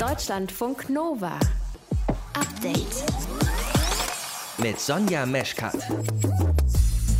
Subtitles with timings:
[0.00, 1.38] Deutschlandfunk Nova.
[2.32, 3.04] Update.
[4.56, 5.76] Mit Sonja Meschkat.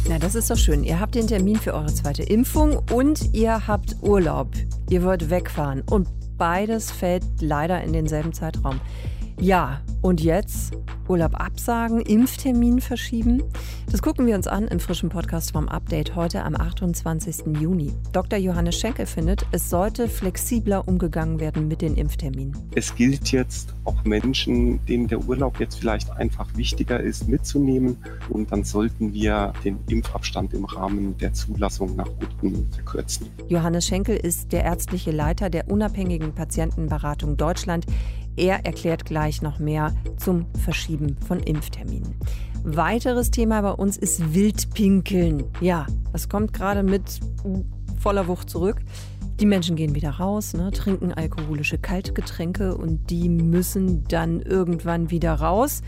[0.09, 0.83] Na, das ist doch schön.
[0.83, 4.49] Ihr habt den Termin für eure zweite Impfung und ihr habt Urlaub.
[4.89, 6.09] Ihr wollt wegfahren und
[6.39, 8.81] beides fällt leider in denselben Zeitraum.
[9.41, 10.75] Ja, und jetzt
[11.09, 13.43] Urlaub absagen, Impftermin verschieben?
[13.91, 17.59] Das gucken wir uns an im frischen Podcast vom Update heute am 28.
[17.59, 17.91] Juni.
[18.13, 18.39] Dr.
[18.39, 22.57] Johannes Schenkel findet, es sollte flexibler umgegangen werden mit den Impfterminen.
[22.75, 27.97] Es gilt jetzt auch Menschen, denen der Urlaub jetzt vielleicht einfach wichtiger ist, mitzunehmen.
[28.29, 32.11] Und dann sollten wir den Impfabstand im Rahmen der Zulassung nach
[32.43, 33.27] unten verkürzen.
[33.49, 37.87] Johannes Schenkel ist der ärztliche Leiter der unabhängigen Patientenberatung Deutschland.
[38.37, 42.15] Er erklärt gleich noch mehr zum Verschieben von Impfterminen.
[42.63, 45.45] Weiteres Thema bei uns ist Wildpinkeln.
[45.61, 47.21] Ja, das kommt gerade mit
[47.99, 48.77] voller Wucht zurück.
[49.41, 55.33] Die Menschen gehen wieder raus, ne, trinken alkoholische Kaltgetränke und die müssen dann irgendwann wieder
[55.33, 55.81] raus.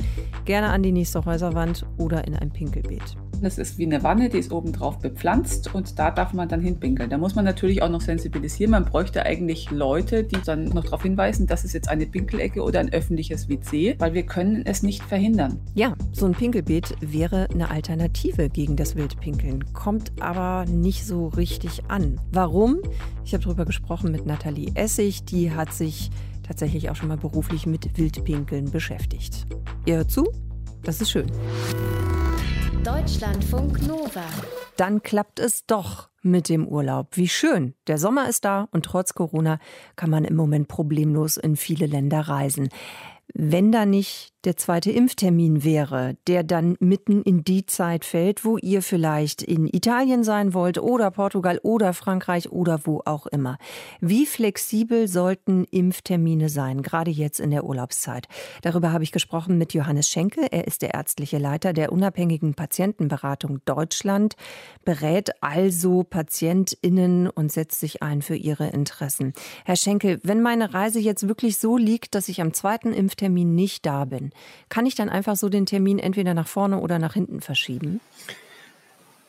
[0.46, 3.16] Gerne an die nächste Häuserwand oder in ein Pinkelbeet.
[3.42, 7.10] Das ist wie eine Wanne, die ist obendrauf bepflanzt und da darf man dann hinpinkeln.
[7.10, 8.70] Da muss man natürlich auch noch sensibilisieren.
[8.70, 12.78] Man bräuchte eigentlich Leute, die dann noch darauf hinweisen, das ist jetzt eine Pinkelecke oder
[12.78, 15.58] ein öffentliches WC, weil wir können es nicht verhindern.
[15.74, 21.82] Ja, so ein Pinkelbeet wäre eine Alternative gegen das Wildpinkeln, kommt aber nicht so richtig
[21.88, 22.20] an.
[22.30, 22.78] Warum?
[23.24, 26.10] Ich habe darüber gesprochen mit Nathalie Essig, die hat sich
[26.42, 29.46] tatsächlich auch schon mal beruflich mit Wildpinkeln beschäftigt.
[29.86, 30.30] Ihr hört zu?
[30.82, 31.26] Das ist schön.
[32.84, 34.24] Deutschlandfunk Nova.
[34.76, 37.16] Dann klappt es doch mit dem Urlaub.
[37.16, 37.74] Wie schön.
[37.86, 39.60] Der Sommer ist da und trotz Corona
[39.94, 42.70] kann man im Moment problemlos in viele Länder reisen.
[43.32, 48.58] Wenn da nicht der zweite Impftermin wäre, der dann mitten in die Zeit fällt, wo
[48.58, 53.56] ihr vielleicht in Italien sein wollt oder Portugal oder Frankreich oder wo auch immer.
[54.00, 58.26] Wie flexibel sollten Impftermine sein, gerade jetzt in der Urlaubszeit?
[58.62, 60.46] Darüber habe ich gesprochen mit Johannes Schenkel.
[60.50, 64.34] Er ist der ärztliche Leiter der unabhängigen Patientenberatung Deutschland,
[64.84, 69.34] berät also Patientinnen und setzt sich ein für ihre Interessen.
[69.64, 73.86] Herr Schenkel, wenn meine Reise jetzt wirklich so liegt, dass ich am zweiten Impftermin nicht
[73.86, 74.31] da bin,
[74.68, 78.00] kann ich dann einfach so den Termin entweder nach vorne oder nach hinten verschieben?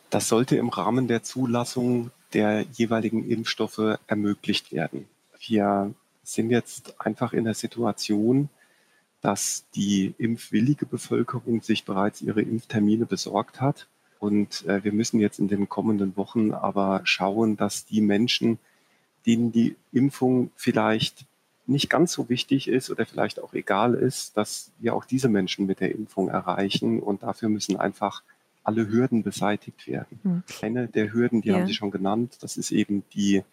[0.10, 5.08] Das sollte im Rahmen der Zulassung der jeweiligen Impfstoffe ermöglicht werden.
[5.40, 5.94] Wir
[6.24, 8.50] sind jetzt einfach in der Situation,
[9.22, 13.88] dass die impfwillige Bevölkerung sich bereits ihre Impftermine besorgt hat.
[14.20, 18.60] Und äh, wir müssen jetzt in den kommenden Wochen aber schauen, dass die Menschen,
[19.26, 21.26] denen die Impfung vielleicht
[21.66, 25.66] nicht ganz so wichtig ist oder vielleicht auch egal ist, dass wir auch diese Menschen
[25.66, 27.00] mit der Impfung erreichen.
[27.00, 28.22] Und dafür müssen einfach
[28.64, 30.20] alle Hürden beseitigt werden.
[30.24, 30.44] Hm.
[30.62, 31.56] Eine der Hürden, die ja.
[31.56, 33.44] haben Sie schon genannt, das ist eben die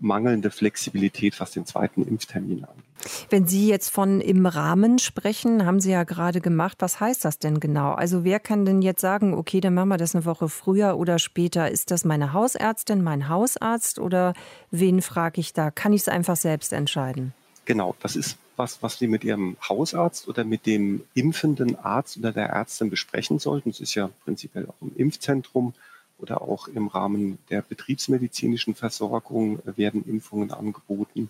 [0.00, 2.84] mangelnde Flexibilität, was den zweiten Impftermin angeht.
[3.30, 6.76] Wenn Sie jetzt von im Rahmen sprechen, haben Sie ja gerade gemacht.
[6.80, 7.92] Was heißt das denn genau?
[7.92, 11.18] Also wer kann denn jetzt sagen, okay, dann machen wir das eine Woche früher oder
[11.18, 11.70] später?
[11.70, 14.34] Ist das meine Hausärztin, mein Hausarzt oder
[14.70, 15.70] wen frage ich da?
[15.70, 17.34] Kann ich es einfach selbst entscheiden?
[17.68, 22.32] Genau, das ist was, was Sie mit Ihrem Hausarzt oder mit dem impfenden Arzt oder
[22.32, 23.68] der Ärztin besprechen sollten.
[23.68, 25.74] Es ist ja prinzipiell auch im Impfzentrum
[26.16, 31.28] oder auch im Rahmen der betriebsmedizinischen Versorgung werden Impfungen angeboten.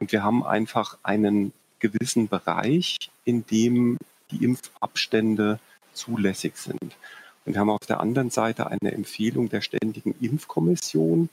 [0.00, 3.98] Und wir haben einfach einen gewissen Bereich, in dem
[4.32, 5.60] die Impfabstände
[5.92, 6.96] zulässig sind.
[7.44, 11.28] Und wir haben auf der anderen Seite eine Empfehlung der Ständigen Impfkommission,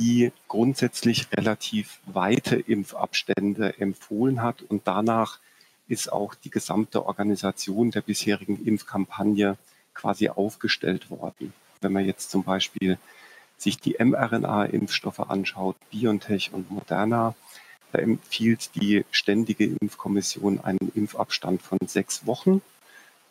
[0.00, 4.62] die grundsätzlich relativ weite Impfabstände empfohlen hat.
[4.62, 5.38] Und danach
[5.88, 9.56] ist auch die gesamte Organisation der bisherigen Impfkampagne
[9.94, 11.52] quasi aufgestellt worden.
[11.80, 12.98] Wenn man jetzt zum Beispiel
[13.56, 17.34] sich die mRNA-Impfstoffe anschaut, BioNTech und Moderna,
[17.92, 22.62] da empfiehlt die Ständige Impfkommission einen Impfabstand von sechs Wochen.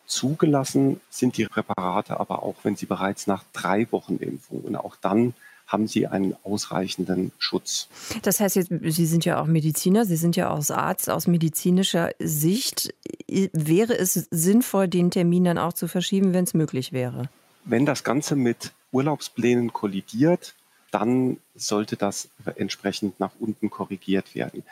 [0.06, 4.96] Zugelassen sind die Präparate aber auch, wenn sie bereits nach drei Wochen Impfung und auch
[4.96, 5.34] dann
[5.70, 7.88] haben sie einen ausreichenden Schutz.
[8.22, 12.10] Das heißt jetzt, Sie sind ja auch Mediziner, Sie sind ja aus Arzt, aus medizinischer
[12.18, 12.92] Sicht.
[13.28, 17.28] Wäre es sinnvoll, den Termin dann auch zu verschieben, wenn es möglich wäre?
[17.64, 20.54] Wenn das Ganze mit Urlaubsplänen kollidiert,
[20.90, 24.64] dann sollte das entsprechend nach unten korrigiert werden.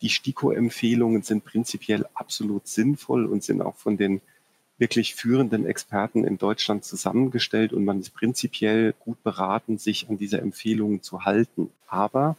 [0.00, 4.22] Die STIKO-Empfehlungen sind prinzipiell absolut sinnvoll und sind auch von den
[4.78, 10.40] wirklich führenden Experten in Deutschland zusammengestellt und man ist prinzipiell gut beraten, sich an diese
[10.40, 11.70] Empfehlungen zu halten.
[11.88, 12.36] Aber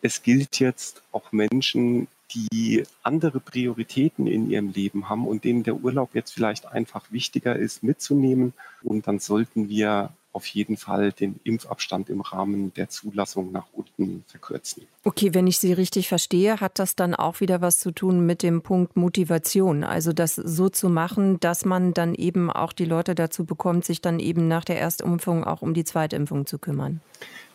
[0.00, 5.76] es gilt jetzt auch Menschen, die andere Prioritäten in ihrem Leben haben und denen der
[5.76, 8.54] Urlaub jetzt vielleicht einfach wichtiger ist, mitzunehmen.
[8.82, 14.24] Und dann sollten wir auf jeden Fall den Impfabstand im Rahmen der Zulassung nach unten
[14.26, 14.84] verkürzen.
[15.04, 18.42] Okay, wenn ich Sie richtig verstehe, hat das dann auch wieder was zu tun mit
[18.42, 19.84] dem Punkt Motivation.
[19.84, 24.00] Also das so zu machen, dass man dann eben auch die Leute dazu bekommt, sich
[24.00, 27.00] dann eben nach der Erstimpfung auch um die Zweitimpfung zu kümmern.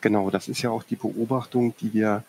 [0.01, 2.23] Genau, das ist ja auch die Beobachtung, die wir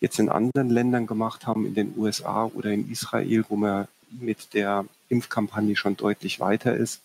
[0.00, 4.52] jetzt in anderen Ländern gemacht haben, in den USA oder in Israel, wo man mit
[4.52, 7.00] der Impfkampagne schon deutlich weiter ist.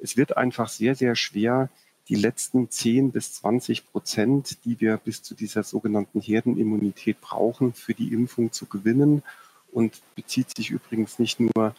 [0.00, 1.68] Es wird einfach sehr, sehr schwer,
[2.08, 7.94] die letzten 10 bis 20 Prozent, die wir bis zu dieser sogenannten Herdenimmunität brauchen, für
[7.94, 9.22] die Impfung zu gewinnen
[9.72, 11.74] und bezieht sich übrigens nicht nur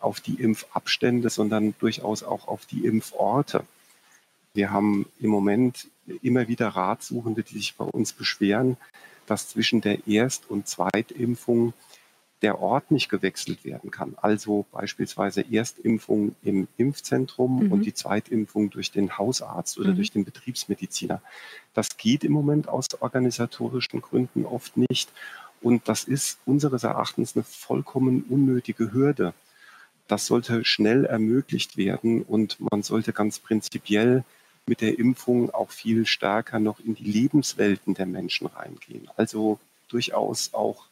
[0.00, 3.64] auf die Impfabstände, sondern durchaus auch auf die Impforte.
[4.52, 5.88] Wir haben im Moment
[6.22, 8.76] immer wieder Ratsuchende, die sich bei uns beschweren,
[9.26, 11.72] dass zwischen der Erst- und Zweitimpfung
[12.44, 14.16] der Ort nicht gewechselt werden kann.
[14.20, 17.72] Also beispielsweise Erstimpfung im Impfzentrum mhm.
[17.72, 19.96] und die Zweitimpfung durch den Hausarzt oder mhm.
[19.96, 21.22] durch den Betriebsmediziner.
[21.72, 25.10] Das geht im Moment aus organisatorischen Gründen oft nicht.
[25.62, 29.32] Und das ist unseres Erachtens eine vollkommen unnötige Hürde.
[30.06, 34.22] Das sollte schnell ermöglicht werden und man sollte ganz prinzipiell
[34.66, 39.08] mit der Impfung auch viel stärker noch in die Lebenswelten der Menschen reingehen.
[39.16, 39.58] Also
[39.88, 40.84] durchaus auch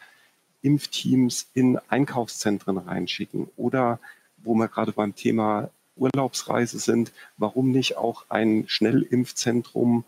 [0.63, 3.99] Impfteams in Einkaufszentren reinschicken oder
[4.39, 10.05] wo wir gerade beim Thema Urlaubsreise sind, warum nicht auch ein Schnellimpfzentrum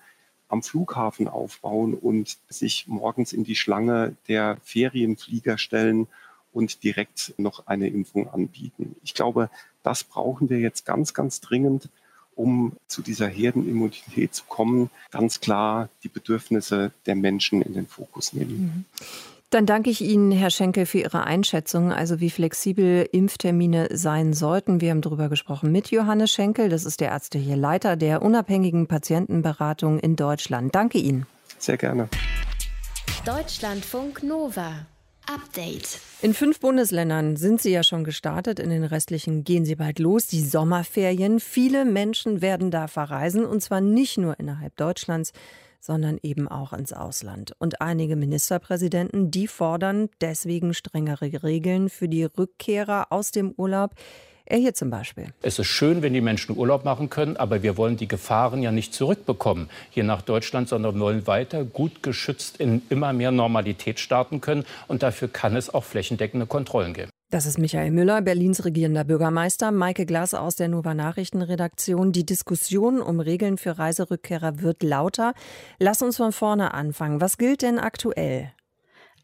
[0.48, 6.06] am Flughafen aufbauen und sich morgens in die Schlange der Ferienflieger stellen
[6.52, 8.96] und direkt noch eine Impfung anbieten.
[9.02, 9.50] Ich glaube,
[9.82, 11.88] das brauchen wir jetzt ganz, ganz dringend,
[12.36, 14.90] um zu dieser Herdenimmunität zu kommen.
[15.10, 18.60] Ganz klar die Bedürfnisse der Menschen in den Fokus nehmen.
[18.60, 18.84] Mhm.
[19.50, 24.80] Dann danke ich Ihnen, Herr Schenkel, für Ihre Einschätzung, also wie flexibel Impftermine sein sollten.
[24.80, 26.68] Wir haben darüber gesprochen mit Johannes Schenkel.
[26.68, 30.74] Das ist der ärztliche Leiter der unabhängigen Patientenberatung in Deutschland.
[30.74, 31.26] Danke Ihnen.
[31.58, 32.08] Sehr gerne.
[33.24, 34.86] Deutschlandfunk Nova.
[35.26, 36.00] Update.
[36.20, 38.58] In fünf Bundesländern sind sie ja schon gestartet.
[38.58, 40.26] In den restlichen gehen sie bald los.
[40.26, 41.40] Die Sommerferien.
[41.40, 45.32] Viele Menschen werden da verreisen und zwar nicht nur innerhalb Deutschlands,
[45.84, 47.54] sondern eben auch ins Ausland.
[47.58, 53.90] Und einige Ministerpräsidenten, die fordern deswegen strengere Regeln für die Rückkehrer aus dem Urlaub.
[54.46, 55.26] Er hier zum Beispiel.
[55.42, 58.72] Es ist schön, wenn die Menschen Urlaub machen können, aber wir wollen die Gefahren ja
[58.72, 64.40] nicht zurückbekommen hier nach Deutschland, sondern wollen weiter gut geschützt in immer mehr Normalität starten
[64.40, 64.64] können.
[64.86, 67.10] Und dafür kann es auch flächendeckende Kontrollen geben.
[67.34, 69.72] Das ist Michael Müller, Berlins regierender Bürgermeister.
[69.72, 72.12] Maike Glas aus der Nova Nachrichtenredaktion.
[72.12, 75.34] Die Diskussion um Regeln für Reiserückkehrer wird lauter.
[75.80, 77.20] Lass uns von vorne anfangen.
[77.20, 78.52] Was gilt denn aktuell?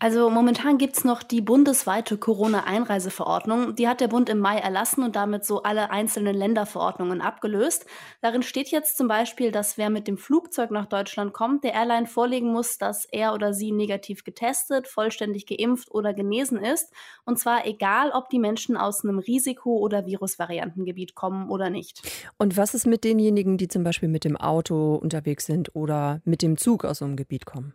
[0.02, 3.75] Also momentan gibt's noch die bundesweite Corona-Einreiseverordnung.
[3.75, 7.85] Die hat der Bund im Mai erlassen und damit so alle einzelnen Länderverordnungen abgelöst.
[8.23, 12.06] Darin steht jetzt zum Beispiel, dass wer mit dem Flugzeug nach Deutschland kommt, der Airline
[12.06, 16.91] vorlegen muss, dass er oder sie negativ getestet, vollständig geimpft oder genesen ist.
[17.26, 22.00] Und zwar egal, ob die Menschen aus einem Risiko- oder Virusvariantengebiet kommen oder nicht.
[22.38, 26.41] Und was ist mit denjenigen, die zum Beispiel mit dem Auto unterwegs sind oder mit
[26.41, 27.75] dem Zug aus so einem Gebiet kommen?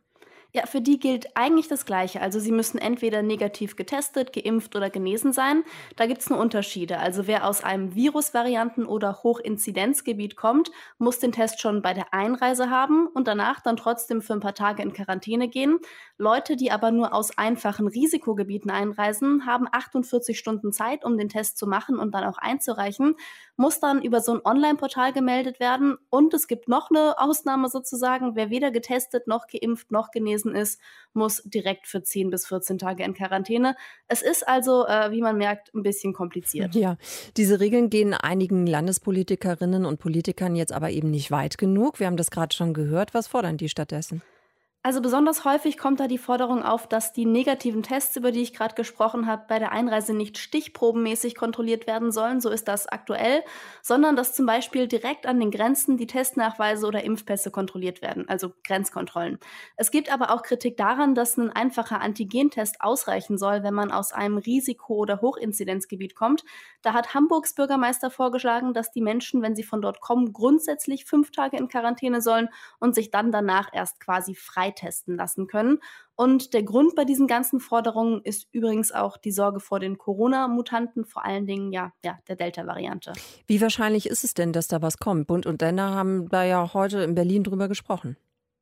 [0.54, 2.22] Ja, für die gilt eigentlich das Gleiche.
[2.22, 5.64] Also sie müssen entweder negativ getestet, geimpft oder genesen sein.
[5.98, 6.98] Da gibt es nur Unterschiede.
[7.00, 12.70] Also wer aus einem Virusvarianten- oder Hochinzidenzgebiet kommt, muss den Test schon bei der Einreise
[12.70, 15.78] haben und danach dann trotzdem für ein paar Tage in Quarantäne gehen.
[16.18, 21.58] Leute, die aber nur aus einfachen Risikogebieten einreisen, haben 48 Stunden Zeit, um den Test
[21.58, 23.16] zu machen und dann auch einzureichen,
[23.58, 25.98] muss dann über so ein Online-Portal gemeldet werden.
[26.10, 30.80] Und es gibt noch eine Ausnahme sozusagen, wer weder getestet noch geimpft noch genesen ist,
[31.14, 33.76] muss direkt für 10 bis 14 Tage in Quarantäne.
[34.08, 36.76] Es ist also, äh, wie man merkt, ein bisschen kompliziert.
[36.76, 36.98] Ja,
[37.38, 42.00] diese Regeln gehen einigen Landespolitikerinnen und Politikern jetzt aber eben nicht weit genug.
[42.00, 43.14] Wir haben das gerade schon gehört.
[43.14, 44.22] Was fordern die stattdessen?
[44.86, 48.54] Also besonders häufig kommt da die Forderung auf, dass die negativen Tests, über die ich
[48.54, 53.42] gerade gesprochen habe, bei der Einreise nicht stichprobenmäßig kontrolliert werden sollen, so ist das aktuell,
[53.82, 58.54] sondern dass zum Beispiel direkt an den Grenzen die Testnachweise oder Impfpässe kontrolliert werden, also
[58.64, 59.40] Grenzkontrollen.
[59.76, 64.14] Es gibt aber auch Kritik daran, dass ein einfacher Antigentest ausreichen soll, wenn man aus
[64.14, 66.44] einem Risiko- oder Hochinzidenzgebiet kommt.
[66.84, 71.32] Da hat Hamburgs Bürgermeister vorgeschlagen, dass die Menschen, wenn sie von dort kommen, grundsätzlich fünf
[71.32, 72.50] Tage in Quarantäne sollen
[72.80, 75.80] und sich dann danach erst quasi frei testen lassen können.
[76.16, 81.06] Und der Grund bei diesen ganzen Forderungen ist übrigens auch die Sorge vor den Corona-Mutanten,
[81.06, 83.14] vor allen Dingen ja, ja der Delta-Variante.
[83.48, 85.28] Wie wahrscheinlich ist es denn, dass da was kommt?
[85.28, 88.18] Bund und Länder haben da ja heute in Berlin drüber gesprochen.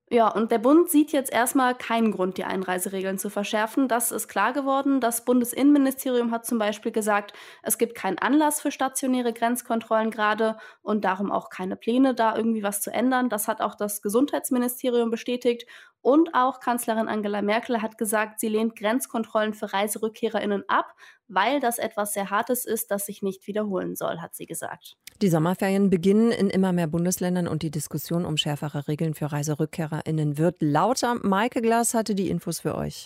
[0.09, 3.87] Ja, und der Bund sieht jetzt erstmal keinen Grund, die Einreiseregeln zu verschärfen.
[3.87, 4.99] Das ist klar geworden.
[4.99, 7.33] Das Bundesinnenministerium hat zum Beispiel gesagt,
[7.63, 12.63] es gibt keinen Anlass für stationäre Grenzkontrollen gerade und darum auch keine Pläne, da irgendwie
[12.63, 13.29] was zu ändern.
[13.29, 15.65] Das hat auch das Gesundheitsministerium bestätigt.
[16.01, 20.93] Und auch Kanzlerin Angela Merkel hat gesagt, sie lehnt Grenzkontrollen für ReiserückkehrerInnen ab,
[21.27, 24.97] weil das etwas sehr Hartes ist, das sich nicht wiederholen soll, hat sie gesagt.
[25.23, 30.37] Die Sommerferien beginnen in immer mehr Bundesländern und die Diskussion um schärfere Regeln für ReiserückkehrerInnen
[30.37, 31.15] wird lauter.
[31.15, 33.05] Maike Glas hatte die Infos für euch.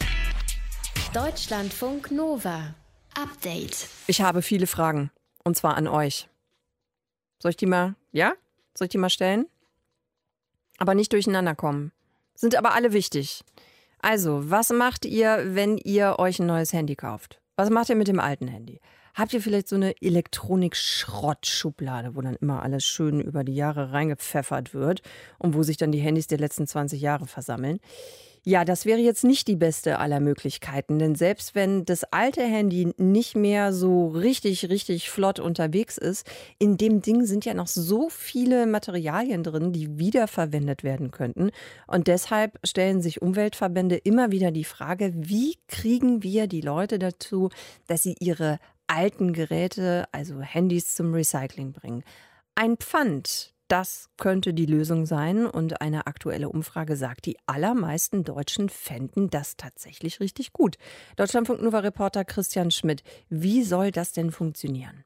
[1.14, 2.74] Deutschlandfunk Nova.
[3.14, 3.88] Update.
[4.08, 5.12] Ich habe viele Fragen.
[5.44, 6.28] Und zwar an euch.
[7.38, 8.34] Soll ich die mal, ja?
[8.76, 9.46] Soll ich die mal stellen?
[10.80, 11.92] Aber nicht durcheinander kommen
[12.34, 13.44] sind aber alle wichtig.
[14.00, 17.42] Also, was macht ihr, wenn ihr euch ein neues Handy kauft?
[17.56, 18.80] Was macht ihr mit dem alten Handy?
[19.18, 24.76] Habt ihr vielleicht so eine Elektronik-Schrottschublade, wo dann immer alles schön über die Jahre reingepfeffert
[24.76, 25.02] wird
[25.40, 27.80] und wo sich dann die Handys der letzten 20 Jahre versammeln?
[28.44, 32.94] Ja, das wäre jetzt nicht die beste aller Möglichkeiten, denn selbst wenn das alte Handy
[32.98, 38.10] nicht mehr so richtig, richtig flott unterwegs ist, in dem Ding sind ja noch so
[38.10, 41.50] viele Materialien drin, die wiederverwendet werden könnten.
[41.88, 47.50] Und deshalb stellen sich Umweltverbände immer wieder die Frage, wie kriegen wir die Leute dazu,
[47.88, 52.04] dass sie ihre alten Geräte, also Handys zum Recycling bringen.
[52.56, 55.46] Ein Pfand, das könnte die Lösung sein.
[55.46, 60.78] Und eine aktuelle Umfrage sagt, die allermeisten Deutschen fänden das tatsächlich richtig gut.
[61.18, 65.04] Deutschlandfunk Nova Reporter Christian Schmidt, wie soll das denn funktionieren?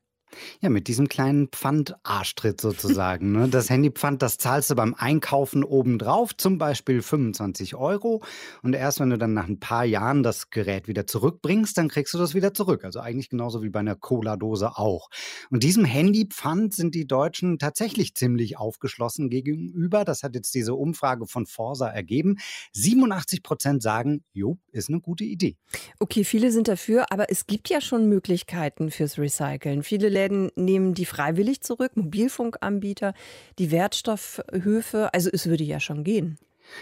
[0.61, 3.31] Ja, mit diesem kleinen Pfand-Arschtritt sozusagen.
[3.31, 3.50] Ne?
[3.50, 8.23] Das Handypfand, das zahlst du beim Einkaufen obendrauf, zum Beispiel 25 Euro.
[8.61, 12.13] Und erst wenn du dann nach ein paar Jahren das Gerät wieder zurückbringst, dann kriegst
[12.13, 12.83] du das wieder zurück.
[12.83, 15.09] Also eigentlich genauso wie bei einer Cola-Dose auch.
[15.50, 20.05] Und diesem Handypfand sind die Deutschen tatsächlich ziemlich aufgeschlossen gegenüber.
[20.05, 22.38] Das hat jetzt diese Umfrage von Forsa ergeben.
[22.73, 25.57] 87 Prozent sagen, jo, ist eine gute Idee.
[26.00, 29.83] Okay, viele sind dafür, aber es gibt ja schon Möglichkeiten fürs Recyceln.
[29.83, 33.13] Viele Läden nehmen die freiwillig zurück, Mobilfunkanbieter,
[33.57, 35.13] die Wertstoffhöfe.
[35.13, 36.37] Also es würde ja schon gehen.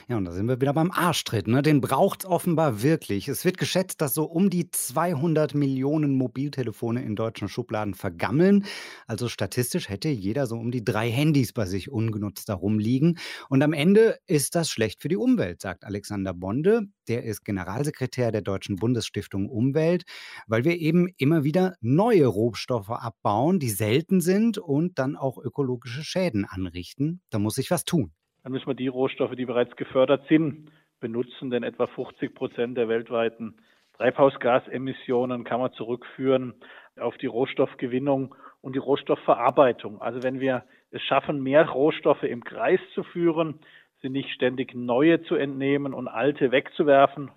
[0.08, 1.48] Ja, und da sind wir wieder beim Arschtritt.
[1.48, 1.62] Ne?
[1.62, 3.28] Den braucht es offenbar wirklich.
[3.28, 8.66] Es wird geschätzt, dass so um die 200 Millionen Mobiltelefone in deutschen Schubladen vergammeln.
[9.08, 13.18] Also statistisch hätte jeder so um die drei Handys bei sich ungenutzt herumliegen.
[13.50, 16.84] Und am Ende ist das schlecht für die Umwelt, sagt Alexander Bonde.
[17.08, 20.04] Der ist Generalsekretär der Deutschen Bundesstiftung Umwelt,
[20.48, 26.04] weil wir eben immer wieder neue Rohstoffe abbauen, die selten sind und dann auch ökologische
[26.04, 27.22] Schäden anrichten.
[27.30, 31.50] Da muss sich was tun dann müssen wir die Rohstoffe, die bereits gefördert sind, benutzen,
[31.50, 33.56] denn etwa 50 Prozent der weltweiten
[33.98, 36.54] Treibhausgasemissionen kann man zurückführen
[37.00, 40.02] auf die Rohstoffgewinnung und die Rohstoffverarbeitung.
[40.02, 43.60] Also wenn wir es schaffen, mehr Rohstoffe im Kreis zu führen,
[44.02, 47.32] sie nicht ständig neue zu entnehmen und alte wegzuwerfen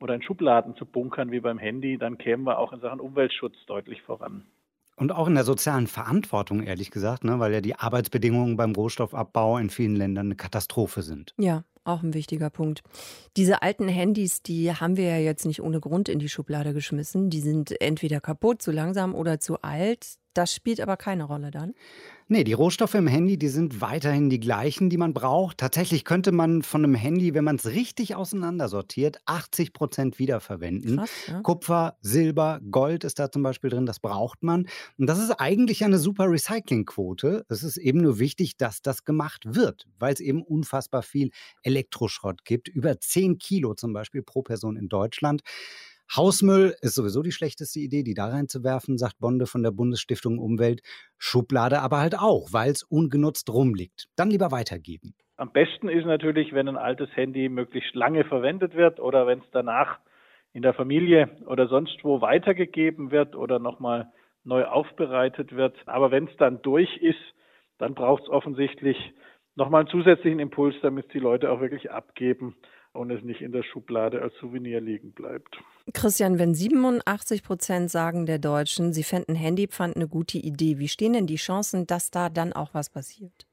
[0.00, 3.56] oder in Schubladen zu bunkern wie beim Handy, dann kämen wir auch in Sachen Umweltschutz
[3.66, 4.46] deutlich voran.
[4.96, 9.58] Und auch in der sozialen Verantwortung, ehrlich gesagt, ne, weil ja die Arbeitsbedingungen beim Rohstoffabbau
[9.58, 11.34] in vielen Ländern eine Katastrophe sind.
[11.36, 12.82] Ja, auch ein wichtiger Punkt.
[13.36, 17.28] Diese alten Handys, die haben wir ja jetzt nicht ohne Grund in die Schublade geschmissen.
[17.28, 20.16] Die sind entweder kaputt, zu langsam oder zu alt.
[20.36, 21.72] Das spielt aber keine Rolle dann.
[22.28, 25.58] Nee, die Rohstoffe im Handy, die sind weiterhin die gleichen, die man braucht.
[25.58, 30.96] Tatsächlich könnte man von einem Handy, wenn man es richtig auseinandersortiert, 80 Prozent wiederverwenden.
[30.96, 31.40] Krass, ja.
[31.40, 34.66] Kupfer, Silber, Gold ist da zum Beispiel drin, das braucht man.
[34.98, 37.46] Und das ist eigentlich eine super Recyclingquote.
[37.48, 41.30] Es ist eben nur wichtig, dass das gemacht wird, weil es eben unfassbar viel
[41.62, 42.68] Elektroschrott gibt.
[42.68, 45.42] Über 10 Kilo zum Beispiel pro Person in Deutschland.
[46.14, 50.80] Hausmüll ist sowieso die schlechteste Idee, die da reinzuwerfen, sagt Bonde von der Bundesstiftung Umwelt.
[51.18, 54.06] Schublade aber halt auch, weil es ungenutzt rumliegt.
[54.16, 55.14] Dann lieber weitergeben.
[55.36, 59.50] Am besten ist natürlich, wenn ein altes Handy möglichst lange verwendet wird oder wenn es
[59.52, 59.98] danach
[60.52, 64.10] in der Familie oder sonst wo weitergegeben wird oder nochmal
[64.44, 65.76] neu aufbereitet wird.
[65.86, 67.18] Aber wenn es dann durch ist,
[67.78, 68.96] dann braucht es offensichtlich
[69.56, 72.56] nochmal einen zusätzlichen Impuls, damit die Leute auch wirklich abgeben
[72.96, 75.56] und es nicht in der Schublade als Souvenir liegen bleibt.
[75.92, 81.12] Christian, wenn 87 Prozent sagen der Deutschen, sie fänden Handypfand eine gute Idee, wie stehen
[81.12, 83.45] denn die Chancen, dass da dann auch was passiert?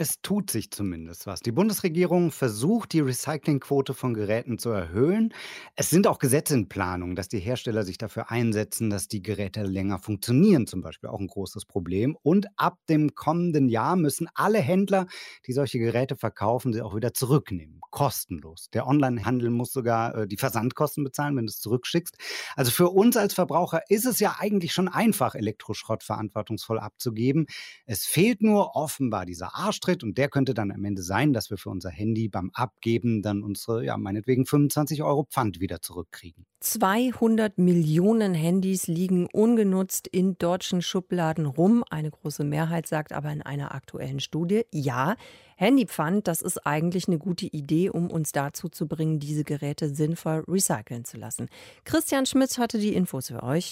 [0.00, 1.40] Es tut sich zumindest was.
[1.40, 5.34] Die Bundesregierung versucht, die Recyclingquote von Geräten zu erhöhen.
[5.74, 9.64] Es sind auch Gesetze in Planung, dass die Hersteller sich dafür einsetzen, dass die Geräte
[9.64, 12.16] länger funktionieren, zum Beispiel auch ein großes Problem.
[12.22, 15.08] Und ab dem kommenden Jahr müssen alle Händler,
[15.48, 17.80] die solche Geräte verkaufen, sie auch wieder zurücknehmen.
[17.90, 18.70] Kostenlos.
[18.70, 22.16] Der Onlinehandel muss sogar äh, die Versandkosten bezahlen, wenn du es zurückschickst.
[22.54, 27.46] Also für uns als Verbraucher ist es ja eigentlich schon einfach, Elektroschrott verantwortungsvoll abzugeben.
[27.86, 31.50] Es fehlt nur offenbar dieser Arsch auftritt und der könnte dann am Ende sein, dass
[31.50, 36.44] wir für unser Handy beim Abgeben dann unsere, ja, meinetwegen 25 Euro Pfand wieder zurückkriegen.
[36.60, 41.84] 200 Millionen Handys liegen ungenutzt in deutschen Schubladen rum.
[41.88, 45.16] Eine große Mehrheit sagt aber in einer aktuellen Studie, ja,
[45.56, 50.44] Handypfand, das ist eigentlich eine gute Idee, um uns dazu zu bringen, diese Geräte sinnvoll
[50.46, 51.48] recyceln zu lassen.
[51.84, 53.70] Christian Schmidt hatte die Infos für euch.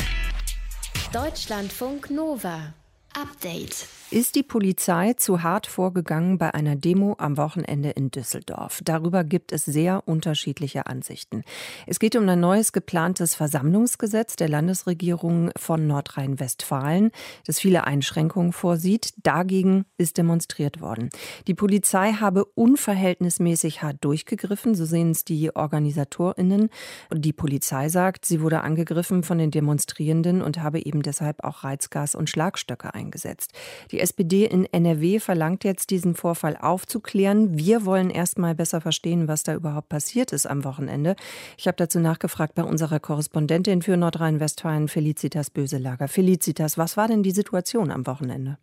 [1.12, 2.74] Deutschlandfunk Nova.
[3.14, 3.88] Update.
[4.12, 8.80] Ist die Polizei zu hart vorgegangen bei einer Demo am Wochenende in Düsseldorf?
[8.84, 11.42] Darüber gibt es sehr unterschiedliche Ansichten.
[11.88, 17.10] Es geht um ein neues geplantes Versammlungsgesetz der Landesregierung von Nordrhein-Westfalen,
[17.46, 19.12] das viele Einschränkungen vorsieht.
[19.24, 21.10] Dagegen ist demonstriert worden.
[21.48, 26.70] Die Polizei habe unverhältnismäßig hart durchgegriffen, so sehen es die Organisatorinnen.
[27.12, 32.14] Die Polizei sagt, sie wurde angegriffen von den Demonstrierenden und habe eben deshalb auch Reizgas
[32.14, 33.52] und Schlagstöcke eingesetzt.
[33.90, 37.56] Die die SPD in NRW verlangt jetzt, diesen Vorfall aufzuklären.
[37.56, 41.16] Wir wollen erst mal besser verstehen, was da überhaupt passiert ist am Wochenende.
[41.56, 46.08] Ich habe dazu nachgefragt bei unserer Korrespondentin für Nordrhein-Westfalen, Felicitas Böselager.
[46.08, 48.58] Felicitas, was war denn die Situation am Wochenende?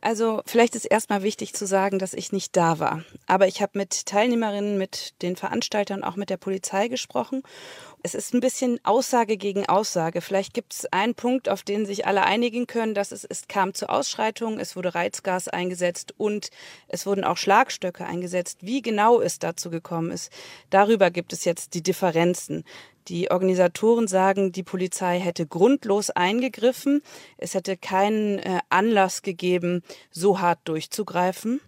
[0.00, 3.02] Also vielleicht ist erstmal wichtig zu sagen, dass ich nicht da war.
[3.26, 7.42] Aber ich habe mit Teilnehmerinnen, mit den Veranstaltern, auch mit der Polizei gesprochen.
[8.02, 10.20] Es ist ein bisschen Aussage gegen Aussage.
[10.20, 13.74] Vielleicht gibt es einen Punkt, auf den sich alle einigen können, dass es, es kam
[13.74, 16.50] zu Ausschreitungen, es wurde Reizgas eingesetzt und
[16.86, 18.58] es wurden auch Schlagstöcke eingesetzt.
[18.60, 20.30] Wie genau es dazu gekommen ist,
[20.70, 22.64] darüber gibt es jetzt die Differenzen.
[23.08, 27.02] Die Organisatoren sagen, die Polizei hätte grundlos eingegriffen.
[27.38, 31.60] Es hätte keinen äh, Anlass gegeben, so hart durchzugreifen.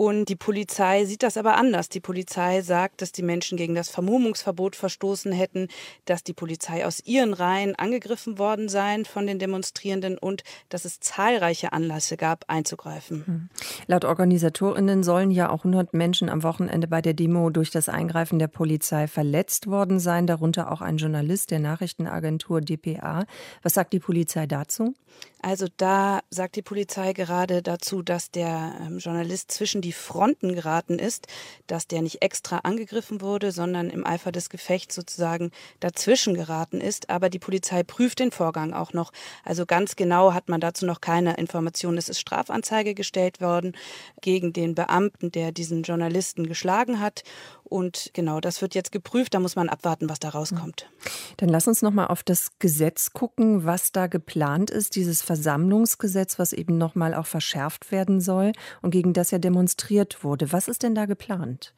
[0.00, 1.90] Und die Polizei sieht das aber anders.
[1.90, 5.68] Die Polizei sagt, dass die Menschen gegen das Vermummungsverbot verstoßen hätten,
[6.06, 11.00] dass die Polizei aus ihren Reihen angegriffen worden seien von den Demonstrierenden und dass es
[11.00, 13.26] zahlreiche Anlässe gab, einzugreifen.
[13.26, 13.48] Hm.
[13.88, 18.38] Laut Organisatorinnen sollen ja auch 100 Menschen am Wochenende bei der Demo durch das Eingreifen
[18.38, 23.26] der Polizei verletzt worden sein, darunter auch ein Journalist der Nachrichtenagentur dpa.
[23.62, 24.94] Was sagt die Polizei dazu?
[25.42, 30.98] Also da sagt die Polizei gerade dazu, dass der ähm, Journalist zwischen die Fronten geraten
[30.98, 31.26] ist,
[31.66, 37.10] dass der nicht extra angegriffen wurde, sondern im Eifer des Gefechts sozusagen dazwischen geraten ist.
[37.10, 39.12] Aber die Polizei prüft den Vorgang auch noch.
[39.44, 41.98] Also ganz genau hat man dazu noch keine Informationen.
[41.98, 43.76] Es ist Strafanzeige gestellt worden
[44.20, 47.22] gegen den Beamten, der diesen Journalisten geschlagen hat.
[47.64, 49.32] Und genau, das wird jetzt geprüft.
[49.32, 50.90] Da muss man abwarten, was da rauskommt.
[51.36, 54.96] Dann lass uns noch mal auf das Gesetz gucken, was da geplant ist.
[54.96, 59.38] Dieses Versammlungsgesetz, was eben noch mal auch verschärft werden soll und gegen das ja
[59.70, 60.52] demonstriert wurde.
[60.52, 61.72] Was ist denn da geplant?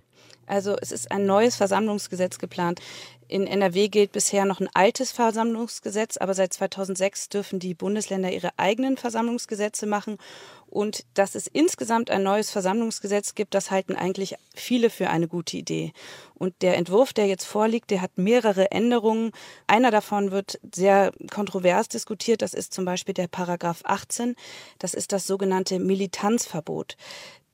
[0.47, 2.81] Also es ist ein neues Versammlungsgesetz geplant.
[3.29, 8.51] In NRW gilt bisher noch ein altes Versammlungsgesetz, aber seit 2006 dürfen die Bundesländer ihre
[8.59, 10.19] eigenen Versammlungsgesetze machen.
[10.67, 15.57] Und dass es insgesamt ein neues Versammlungsgesetz gibt, das halten eigentlich viele für eine gute
[15.57, 15.93] Idee.
[16.35, 19.33] Und der Entwurf, der jetzt vorliegt, der hat mehrere Änderungen.
[19.67, 22.43] Einer davon wird sehr kontrovers diskutiert.
[22.43, 24.35] Das ist zum Beispiel der Paragraph 18.
[24.79, 26.97] Das ist das sogenannte Militanzverbot.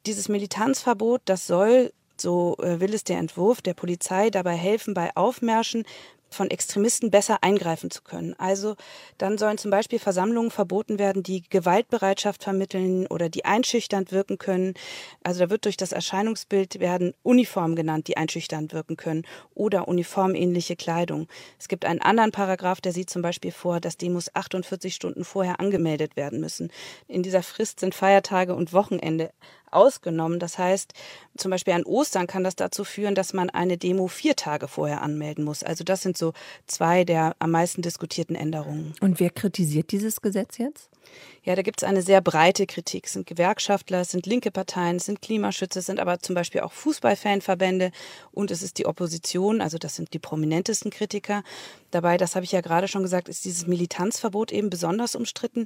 [0.08, 5.14] Dieses Militanzverbot, das soll so äh, will es der Entwurf der Polizei dabei helfen, bei
[5.14, 5.84] Aufmärschen
[6.30, 8.34] von Extremisten besser eingreifen zu können.
[8.38, 8.76] Also
[9.18, 14.74] dann sollen zum Beispiel Versammlungen verboten werden, die Gewaltbereitschaft vermitteln oder die einschüchternd wirken können.
[15.22, 20.76] Also da wird durch das Erscheinungsbild werden Uniformen genannt, die einschüchternd wirken können oder uniformähnliche
[20.76, 21.28] Kleidung.
[21.58, 25.60] Es gibt einen anderen Paragraph, der sieht zum Beispiel vor, dass Demos 48 Stunden vorher
[25.60, 26.70] angemeldet werden müssen.
[27.06, 29.30] In dieser Frist sind Feiertage und Wochenende
[29.72, 30.38] ausgenommen.
[30.38, 30.92] Das heißt,
[31.36, 35.02] zum Beispiel an Ostern kann das dazu führen, dass man eine Demo vier Tage vorher
[35.02, 35.62] anmelden muss.
[35.62, 36.32] Also das sind so
[36.66, 38.94] zwei der am meisten diskutierten Änderungen.
[39.00, 40.90] Und wer kritisiert dieses Gesetz jetzt?
[41.48, 43.06] Ja, da gibt es eine sehr breite Kritik.
[43.06, 46.60] Es sind Gewerkschaftler, es sind linke Parteien, es sind Klimaschützer, es sind aber zum Beispiel
[46.60, 47.90] auch Fußballfanverbände
[48.32, 51.42] und es ist die Opposition, also das sind die prominentesten Kritiker.
[51.90, 55.64] Dabei, das habe ich ja gerade schon gesagt, ist dieses Militanzverbot eben besonders umstritten.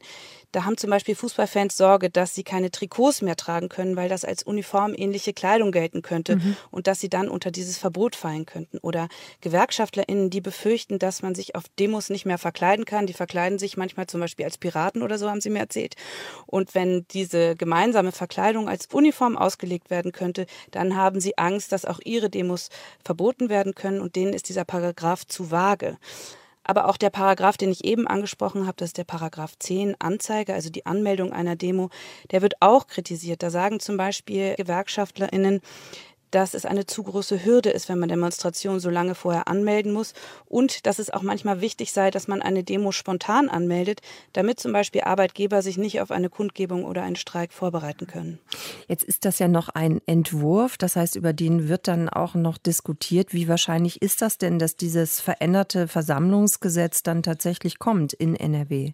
[0.53, 4.25] Da haben zum Beispiel Fußballfans Sorge, dass sie keine Trikots mehr tragen können, weil das
[4.25, 6.57] als uniformähnliche Kleidung gelten könnte mhm.
[6.71, 8.79] und dass sie dann unter dieses Verbot fallen könnten.
[8.79, 9.09] Oder
[9.41, 13.09] GewerkschaftlerInnen, die befürchten, dass man sich auf Demos nicht mehr verkleiden kann.
[13.09, 15.72] Die verkleiden sich manchmal zum Beispiel als Piraten oder so, haben sie mir erzählt.
[16.47, 21.85] Und wenn diese gemeinsame Verkleidung als Uniform ausgelegt werden könnte, dann haben sie Angst, dass
[21.85, 22.69] auch ihre Demos
[23.05, 25.99] verboten werden können und denen ist dieser Paragraph zu vage.
[26.65, 30.55] Aber auch der Paragraph, den ich eben angesprochen habe, das ist der Paragraph 10, Anzeige,
[30.55, 31.91] also die Anmeldung einer Demo,
[32.31, 33.43] der wird auch kritisiert.
[33.43, 35.61] Da sagen zum Beispiel GewerkschaftlerInnen,
[36.33, 40.15] dass es eine zu große Hürde ist, wenn man Demonstrationen so lange vorher anmelden muss
[40.47, 44.01] und dass es auch manchmal wichtig sei, dass man eine Demo spontan anmeldet,
[44.33, 48.41] damit zum Beispiel Arbeitgeber sich nicht auf eine Kundgebung oder einen Streik vorbereiten können.
[48.89, 52.59] Jetzt ist das ja noch ein Entwurf, das heißt, über den wird dann auch noch
[52.59, 53.33] diskutiert.
[53.33, 58.93] Wie wahrscheinlich ist das denn, dass dieses veränderte Versammlungsgesetz dann tatsächlich kommt in NRW?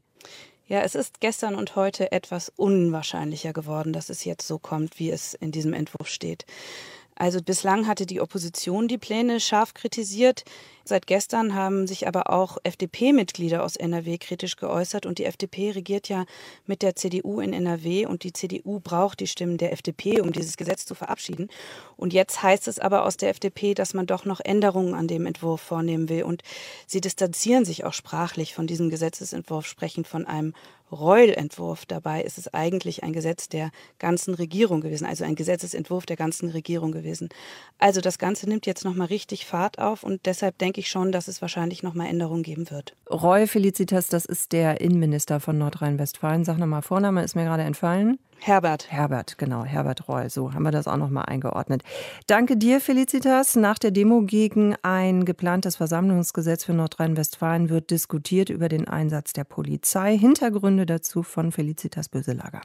[0.69, 5.11] Ja, es ist gestern und heute etwas unwahrscheinlicher geworden, dass es jetzt so kommt, wie
[5.11, 6.45] es in diesem Entwurf steht.
[7.19, 10.45] Also bislang hatte die Opposition die Pläne scharf kritisiert.
[10.89, 16.09] Seit gestern haben sich aber auch FDP-Mitglieder aus NRW kritisch geäußert und die FDP regiert
[16.09, 16.25] ja
[16.65, 20.57] mit der CDU in NRW und die CDU braucht die Stimmen der FDP, um dieses
[20.57, 21.49] Gesetz zu verabschieden.
[21.99, 25.27] Und jetzt heißt es aber aus der FDP, dass man doch noch Änderungen an dem
[25.27, 26.41] Entwurf vornehmen will und
[26.87, 30.55] sie distanzieren sich auch sprachlich von diesem Gesetzesentwurf, sprechen von einem
[30.91, 31.87] Reul-Entwurf.
[31.87, 36.49] Dabei ist es eigentlich ein Gesetz der ganzen Regierung gewesen, also ein Gesetzesentwurf der ganzen
[36.51, 37.29] Regierung gewesen.
[37.79, 41.29] Also das Ganze nimmt jetzt nochmal richtig Fahrt auf und deshalb denke ich schon, dass
[41.29, 42.95] es wahrscheinlich nochmal Änderungen geben wird.
[43.11, 46.45] Reul Felicitas, das ist der Innenminister von Nordrhein-Westfalen.
[46.45, 48.19] Sag nochmal, Vorname ist mir gerade entfallen.
[48.41, 48.91] Herbert.
[48.91, 50.31] Herbert, genau, Herbert Reul.
[50.31, 51.83] So haben wir das auch nochmal eingeordnet.
[52.27, 53.57] Danke dir, Felicitas.
[53.57, 59.45] Nach der Demo gegen ein geplantes Versammlungsgesetz für Nordrhein-Westfalen wird diskutiert über den Einsatz der
[59.45, 60.17] Polizei.
[60.17, 62.63] Hintergründe dazu von Felicitas Böselager.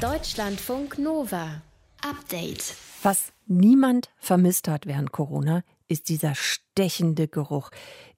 [0.00, 1.62] Deutschlandfunk Nova.
[2.04, 2.74] Update.
[3.04, 7.70] Was niemand vermisst hat während Corona, ist dieser stechende Geruch.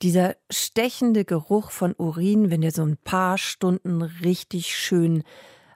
[0.03, 5.25] Dieser stechende Geruch von Urin, wenn der so ein paar Stunden richtig schön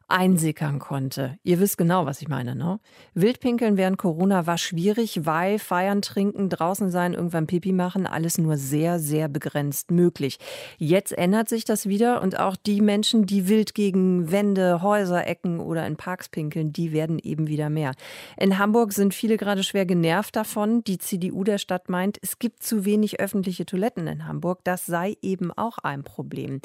[0.09, 1.39] einsickern konnte.
[1.43, 2.81] Ihr wisst genau, was ich meine, ne?
[3.13, 8.57] Wildpinkeln während Corona war schwierig, weil feiern, trinken, draußen sein, irgendwann Pipi machen, alles nur
[8.57, 10.39] sehr, sehr begrenzt möglich.
[10.79, 15.61] Jetzt ändert sich das wieder und auch die Menschen, die wild gegen Wände, Häuser, Ecken
[15.61, 17.93] oder in Parks pinkeln, die werden eben wieder mehr.
[18.39, 20.83] In Hamburg sind viele gerade schwer genervt davon.
[20.85, 24.61] Die CDU der Stadt meint, es gibt zu wenig öffentliche Toiletten in Hamburg.
[24.65, 26.63] Das sei eben auch ein Problem.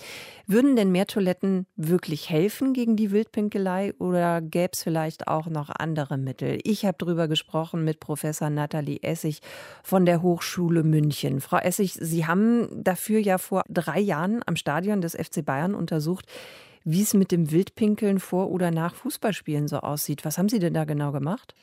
[0.47, 3.32] Würden denn mehr Toiletten wirklich helfen gegen die Wildpinkeln?
[3.33, 6.59] Pinkelei oder gäbe es vielleicht auch noch andere Mittel?
[6.63, 9.41] Ich habe darüber gesprochen mit Professor Nathalie Essig
[9.83, 11.41] von der Hochschule München.
[11.41, 16.25] Frau Essig, Sie haben dafür ja vor drei Jahren am Stadion des FC Bayern untersucht,
[16.85, 20.23] wie es mit dem Wildpinkeln vor oder nach Fußballspielen so aussieht.
[20.25, 21.55] Was haben Sie denn da genau gemacht?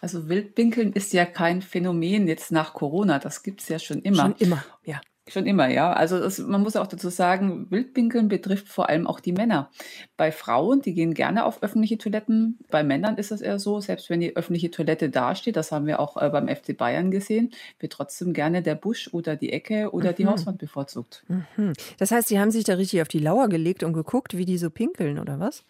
[0.00, 3.18] Also Wildpinkeln ist ja kein Phänomen jetzt nach Corona.
[3.18, 4.22] Das gibt es ja schon immer.
[4.22, 5.00] Schon immer, ja.
[5.28, 5.92] Schon immer, ja.
[5.92, 9.70] Also das, man muss auch dazu sagen, Wildpinkeln betrifft vor allem auch die Männer.
[10.16, 12.58] Bei Frauen, die gehen gerne auf öffentliche Toiletten.
[12.70, 15.98] Bei Männern ist das eher so, selbst wenn die öffentliche Toilette dasteht, das haben wir
[15.98, 20.12] auch äh, beim FC Bayern gesehen, wird trotzdem gerne der Busch oder die Ecke oder
[20.12, 20.30] die Mhm.
[20.30, 21.24] Hauswand bevorzugt.
[21.26, 21.72] Mhm.
[21.98, 24.58] Das heißt, Sie haben sich da richtig auf die Lauer gelegt und geguckt, wie die
[24.58, 25.64] so pinkeln, oder was?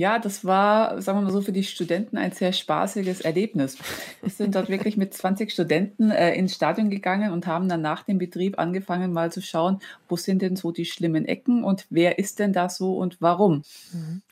[0.00, 3.76] Ja, das war, sagen wir mal so, für die Studenten ein sehr spaßiges Erlebnis.
[4.22, 8.02] Wir sind dort wirklich mit 20 Studenten äh, ins Stadion gegangen und haben dann nach
[8.04, 12.18] dem Betrieb angefangen, mal zu schauen, wo sind denn so die schlimmen Ecken und wer
[12.18, 13.62] ist denn da so und warum.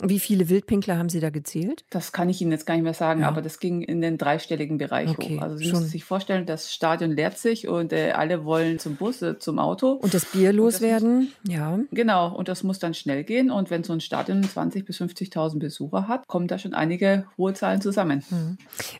[0.01, 1.85] Wie viele Wildpinkler haben Sie da gezählt?
[1.91, 3.29] Das kann ich Ihnen jetzt gar nicht mehr sagen, Ja.
[3.29, 5.43] aber das ging in den dreistelligen Bereich Okay, hoch.
[5.43, 5.81] Also Sie schon.
[5.81, 9.59] müssen sich vorstellen, das Stadion leert sich und äh, alle wollen zum Bus, äh, zum
[9.59, 9.91] Auto.
[9.93, 11.31] Und das Bier loswerden?
[11.47, 11.79] Ja.
[11.93, 13.51] Genau, und das muss dann schnell gehen.
[13.51, 17.55] Und wenn so ein Stadion 20.000 bis 50.000 Besucher hat, kommen da schon einige hohe
[17.55, 18.23] Zahlen zusammen.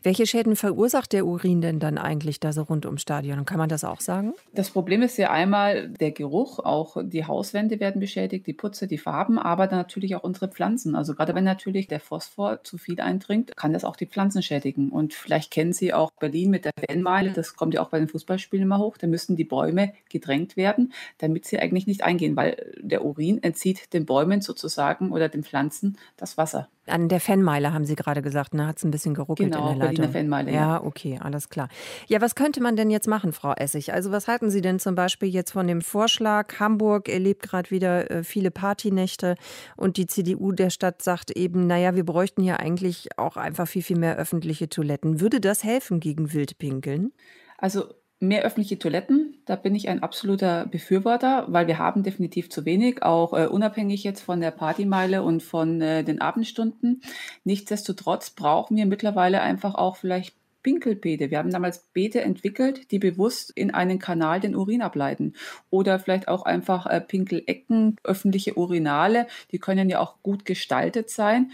[0.03, 3.45] Welche Schäden verursacht der Urin denn dann eigentlich da so rund ums Stadion?
[3.45, 4.33] Kann man das auch sagen?
[4.53, 8.97] Das Problem ist ja einmal der Geruch, auch die Hauswände werden beschädigt, die Putze, die
[8.97, 10.95] Farben, aber dann natürlich auch unsere Pflanzen.
[10.95, 14.89] Also gerade wenn natürlich der Phosphor zu viel eindringt, kann das auch die Pflanzen schädigen.
[14.89, 18.07] Und vielleicht kennen Sie auch Berlin mit der Fanmeile, das kommt ja auch bei den
[18.07, 22.73] Fußballspielen immer hoch, da müssen die Bäume gedrängt werden, damit sie eigentlich nicht eingehen, weil
[22.81, 26.69] der Urin entzieht den Bäumen sozusagen oder den Pflanzen das Wasser.
[26.87, 28.65] An der Fanmeile haben Sie gerade gesagt, ne?
[28.65, 30.21] Hat es ein bisschen geruckelt Genau, in der Berliner Leitung.
[30.21, 30.59] Fanmeile, ja.
[30.59, 30.83] ja.
[30.83, 31.69] okay, alles klar.
[32.07, 33.93] Ja, was könnte man denn jetzt machen, Frau Essig?
[33.93, 36.59] Also was halten Sie denn zum Beispiel jetzt von dem Vorschlag?
[36.59, 39.35] Hamburg erlebt gerade wieder äh, viele Partynächte
[39.75, 43.83] und die CDU der Stadt sagt eben, naja, wir bräuchten hier eigentlich auch einfach viel,
[43.83, 45.21] viel mehr öffentliche Toiletten.
[45.21, 47.11] Würde das helfen gegen Wildpinkeln?
[47.59, 52.65] Also mehr öffentliche Toiletten, da bin ich ein absoluter Befürworter, weil wir haben definitiv zu
[52.65, 57.01] wenig, auch äh, unabhängig jetzt von der Partymeile und von äh, den Abendstunden.
[57.45, 61.31] Nichtsdestotrotz brauchen wir mittlerweile einfach auch vielleicht Pinkelbeete.
[61.31, 65.33] Wir haben damals Beete entwickelt, die bewusst in einen Kanal den Urin ableiten.
[65.69, 71.51] Oder vielleicht auch einfach äh, Pinkelecken, öffentliche Urinale, die können ja auch gut gestaltet sein,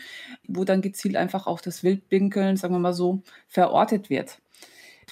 [0.47, 4.39] wo dann gezielt einfach auch das Wildpinkeln, sagen wir mal so, verortet wird.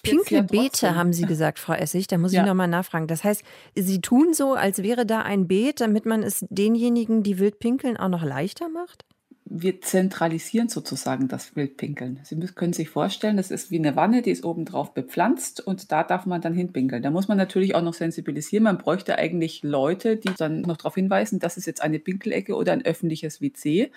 [0.04, 2.08] Pinkelbeete haben Sie gesagt, Frau Essig.
[2.08, 2.46] Da muss ich Ja.
[2.46, 3.08] noch mal nachfragen.
[3.08, 3.44] Das heißt,
[3.76, 7.98] Sie tun so, als wäre da ein Beet, damit man es denjenigen, die wild pinkeln,
[7.98, 9.06] auch noch leichter macht?
[9.46, 12.20] wir zentralisieren sozusagen das Wildpinkeln.
[12.24, 16.04] Sie können sich vorstellen, das ist wie eine Wanne, die ist obendrauf bepflanzt und da
[16.04, 17.04] darf man dann hinpinkeln.
[17.04, 18.64] Da muss man natürlich auch noch sensibilisieren.
[18.64, 22.72] Man bräuchte eigentlich Leute, die dann noch darauf hinweisen, das ist jetzt eine Pinkelecke oder
[22.72, 23.92] ein öffentliches WC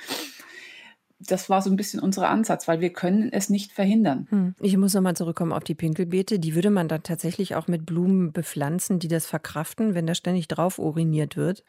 [1.18, 4.26] das war so ein bisschen unser Ansatz, weil wir können es nicht verhindern.
[4.31, 4.55] Hm.
[4.61, 6.38] Ich muss nochmal zurückkommen auf die Pinkelbeete.
[6.38, 10.48] Die würde man dann tatsächlich auch mit Blumen bepflanzen, die das verkraften, wenn da ständig
[10.48, 11.64] drauf uriniert wird?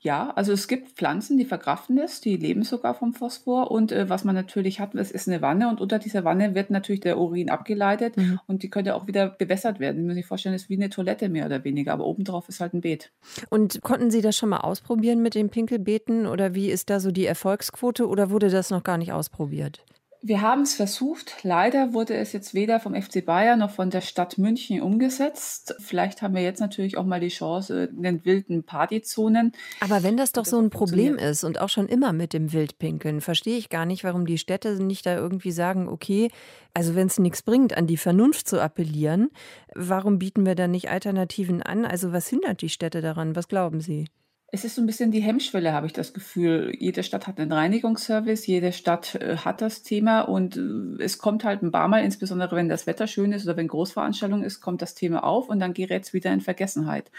[0.00, 3.70] Ja, also es gibt Pflanzen, die verkraften es, die leben sogar vom Phosphor.
[3.70, 6.70] Und äh, was man natürlich hat, das ist eine Wanne und unter dieser Wanne wird
[6.70, 8.38] natürlich der Urin abgeleitet mhm.
[8.46, 9.98] und die könnte auch wieder bewässert werden.
[9.98, 12.60] Man muss sich vorstellen, das ist wie eine Toilette mehr oder weniger, aber obendrauf ist
[12.60, 13.10] halt ein Beet.
[13.50, 17.10] Und konnten Sie das schon mal ausprobieren mit den Pinkelbeeten oder wie ist da so
[17.10, 19.84] die Erfolgsquote oder wurde das noch gar nicht ausprobiert?
[20.20, 21.44] Wir haben es versucht.
[21.44, 25.76] Leider wurde es jetzt weder vom FC Bayern noch von der Stadt München umgesetzt.
[25.78, 29.52] Vielleicht haben wir jetzt natürlich auch mal die Chance in den wilden Partyzonen.
[29.78, 33.20] Aber wenn das doch so ein Problem ist und auch schon immer mit dem Wildpinkeln,
[33.20, 36.30] verstehe ich gar nicht, warum die Städte nicht da irgendwie sagen, okay,
[36.74, 39.30] also wenn es nichts bringt, an die Vernunft zu appellieren,
[39.76, 41.84] warum bieten wir da nicht Alternativen an?
[41.84, 43.36] Also was hindert die Städte daran?
[43.36, 44.06] Was glauben Sie?
[44.50, 46.72] Es ist so ein bisschen die Hemmschwelle, habe ich das Gefühl.
[46.78, 51.44] Jede Stadt hat einen Reinigungsservice, jede Stadt äh, hat das Thema und äh, es kommt
[51.44, 54.80] halt ein paar Mal, insbesondere wenn das Wetter schön ist oder wenn Großveranstaltung ist, kommt
[54.80, 57.10] das Thema auf und dann gerät es wieder in Vergessenheit.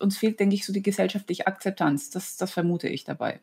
[0.00, 2.10] Uns fehlt, denke ich, so die gesellschaftliche Akzeptanz.
[2.10, 3.38] Das, das vermute ich dabei.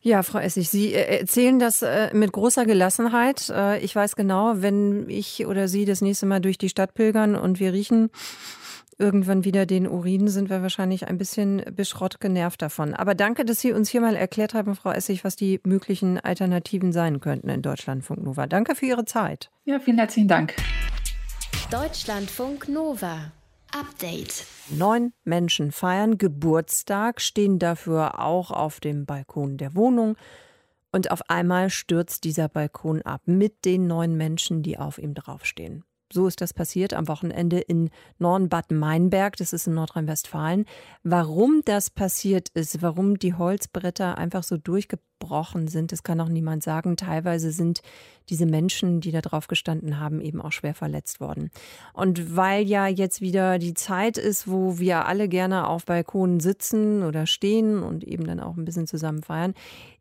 [0.00, 3.52] Ja, Frau Essig, Sie äh, erzählen das mit großer Gelassenheit.
[3.82, 7.60] Ich weiß genau, wenn ich oder Sie das nächste Mal durch die Stadt pilgern und
[7.60, 8.08] wir riechen
[8.98, 12.94] irgendwann wieder den Urin, sind wir wahrscheinlich ein bisschen beschrott genervt davon.
[12.94, 16.92] Aber danke, dass Sie uns hier mal erklärt haben, Frau Essig, was die möglichen Alternativen
[16.92, 18.46] sein könnten in Deutschlandfunk Nova.
[18.46, 19.50] Danke für Ihre Zeit.
[19.64, 20.54] Ja, vielen herzlichen Dank.
[21.70, 23.32] Deutschlandfunk Nova.
[23.72, 24.46] Update.
[24.70, 30.16] Neun Menschen feiern Geburtstag, stehen dafür auch auf dem Balkon der Wohnung.
[30.92, 35.84] Und auf einmal stürzt dieser Balkon ab mit den neun Menschen, die auf ihm draufstehen.
[36.12, 40.64] So ist das passiert am Wochenende in Norden-Bad Meinberg, das ist in Nordrhein-Westfalen.
[41.02, 44.56] Warum das passiert ist, warum die Holzbretter einfach so
[45.18, 46.96] durchgebrochen sind, das kann auch niemand sagen.
[46.96, 47.82] Teilweise sind
[48.28, 51.50] diese Menschen, die da drauf gestanden haben, eben auch schwer verletzt worden.
[51.92, 57.02] Und weil ja jetzt wieder die Zeit ist, wo wir alle gerne auf Balkonen sitzen
[57.02, 59.54] oder stehen und eben dann auch ein bisschen zusammen feiern,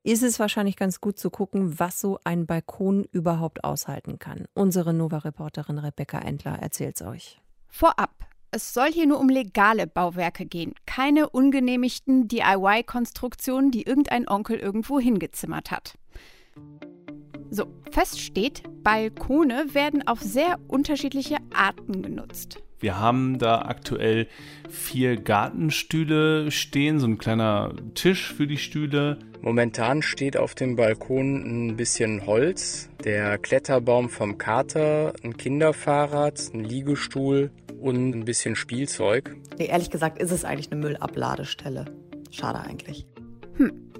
[0.04, 4.46] ist es wahrscheinlich ganz gut zu gucken, was so ein Balkon überhaupt aushalten kann.
[4.54, 7.42] Unsere Nova-Reporterin Rebecca Endler erzählt es euch.
[7.70, 8.35] Vorab.
[8.56, 14.98] Es soll hier nur um legale Bauwerke gehen, keine ungenehmigten DIY-Konstruktionen, die irgendein Onkel irgendwo
[14.98, 15.98] hingezimmert hat.
[17.50, 22.64] So, fest steht, Balkone werden auf sehr unterschiedliche Arten genutzt.
[22.80, 24.30] Wir haben da aktuell
[24.70, 29.20] vier Gartenstühle stehen, so ein kleiner Tisch für die Stühle.
[29.42, 36.64] Momentan steht auf dem Balkon ein bisschen Holz, der Kletterbaum vom Kater, ein Kinderfahrrad, ein
[36.64, 37.52] Liegestuhl
[37.86, 39.38] und ein bisschen Spielzeug.
[39.60, 41.86] Nee, ehrlich gesagt ist es eigentlich eine Müllabladestelle.
[42.32, 43.06] Schade eigentlich.
[43.58, 43.94] Hm.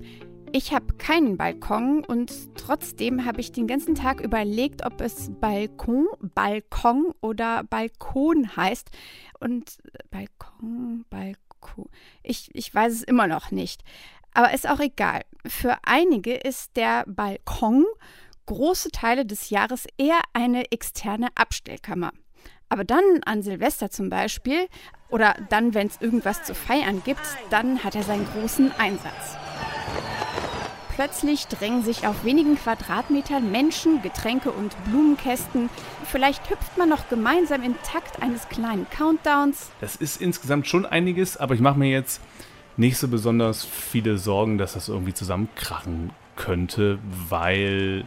[0.52, 6.08] Ich habe keinen Balkon und trotzdem habe ich den ganzen Tag überlegt, ob es Balkon,
[6.20, 8.90] Balkon oder Balkon heißt.
[9.40, 9.78] Und
[10.10, 11.90] Balkon, Balkon.
[12.24, 13.84] Ich, ich weiß es immer noch nicht.
[14.34, 15.22] Aber ist auch egal.
[15.46, 17.86] Für einige ist der Balkon
[18.48, 22.12] große Teile des Jahres eher eine externe Abstellkammer.
[22.70, 24.68] Aber dann an Silvester zum Beispiel
[25.10, 29.38] oder dann, wenn es irgendwas zu feiern gibt, dann hat er seinen großen Einsatz.
[30.96, 35.70] Plötzlich drängen sich auf wenigen Quadratmetern Menschen, Getränke und Blumenkästen.
[36.06, 39.72] Vielleicht hüpft man noch gemeinsam im Takt eines kleinen Countdowns.
[39.82, 42.22] Das ist insgesamt schon einiges, aber ich mache mir jetzt
[42.78, 47.00] nicht so besonders viele Sorgen, dass das irgendwie zusammenkrachen könnte,
[47.30, 48.06] weil.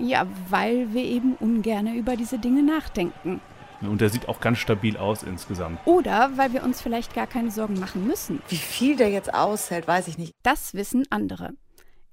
[0.00, 3.40] Ja, weil wir eben ungern über diese Dinge nachdenken.
[3.80, 5.80] Und der sieht auch ganz stabil aus insgesamt.
[5.84, 8.42] Oder weil wir uns vielleicht gar keine Sorgen machen müssen.
[8.48, 10.32] Wie viel der jetzt aushält, weiß ich nicht.
[10.42, 11.52] Das wissen andere.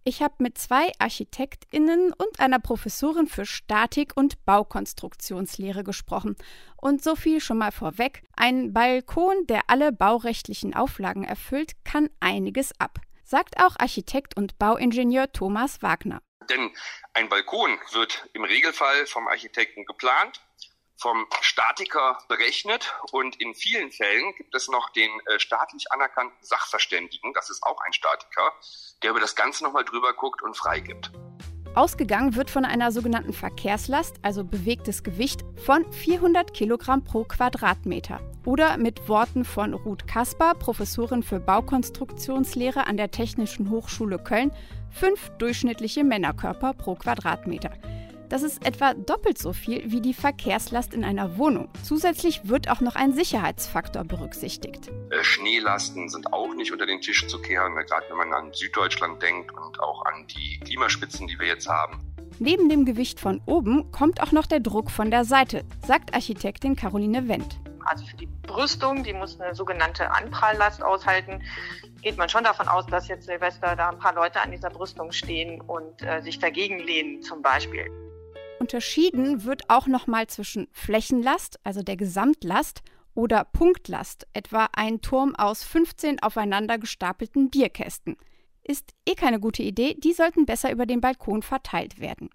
[0.07, 6.35] Ich habe mit zwei Architektinnen und einer Professorin für Statik und Baukonstruktionslehre gesprochen.
[6.77, 12.79] Und so viel schon mal vorweg, ein Balkon, der alle baurechtlichen Auflagen erfüllt, kann einiges
[12.79, 16.21] ab, sagt auch Architekt und Bauingenieur Thomas Wagner.
[16.51, 16.69] Denn
[17.13, 20.39] ein Balkon wird im Regelfall vom Architekten geplant
[20.97, 27.33] vom Statiker berechnet und in vielen Fällen gibt es noch den äh, staatlich anerkannten Sachverständigen,
[27.33, 28.53] das ist auch ein Statiker,
[29.03, 31.11] der über das Ganze nochmal drüber guckt und freigibt.
[31.75, 38.21] Ausgegangen wird von einer sogenannten Verkehrslast, also bewegtes Gewicht, von 400 Kilogramm pro Quadratmeter.
[38.45, 44.53] Oder mit Worten von Ruth Kasper, Professorin für Baukonstruktionslehre an der Technischen Hochschule Köln,
[44.89, 47.71] fünf durchschnittliche Männerkörper pro Quadratmeter.
[48.29, 51.69] Das ist etwa doppelt so viel wie die Verkehrslast in einer Wohnung.
[51.83, 54.89] Zusätzlich wird auch noch ein Sicherheitsfaktor berücksichtigt.
[55.11, 59.21] Äh, Schneelasten sind auch nicht unter den Tisch zu kehren, gerade wenn man an Süddeutschland
[59.21, 61.99] denkt und auch an die Klimaspitzen, die wir jetzt haben.
[62.39, 66.75] Neben dem Gewicht von oben kommt auch noch der Druck von der Seite, sagt Architektin
[66.75, 67.59] Caroline Wendt.
[67.85, 71.43] Also für die Brüstung, die muss eine sogenannte Anpralllast aushalten,
[72.01, 75.11] geht man schon davon aus, dass jetzt Silvester da ein paar Leute an dieser Brüstung
[75.11, 77.89] stehen und äh, sich dagegen lehnen zum Beispiel.
[78.59, 82.81] Unterschieden wird auch nochmal zwischen Flächenlast, also der Gesamtlast,
[83.13, 88.17] oder Punktlast, etwa ein Turm aus 15 aufeinander gestapelten Bierkästen.
[88.63, 92.29] Ist eh keine gute Idee, die sollten besser über den Balkon verteilt werden.